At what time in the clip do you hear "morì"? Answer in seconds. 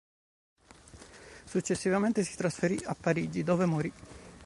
3.67-3.93